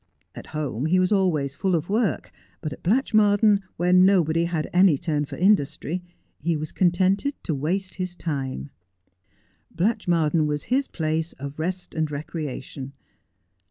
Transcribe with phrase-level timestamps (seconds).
[0.33, 4.97] At home he was always full of work, but at Blatchmardean, where nobody had any
[4.97, 6.01] turn for industry,
[6.39, 8.71] he was contented to waste his time.
[9.69, 12.93] Blatch mardean was his place of rest and recreation.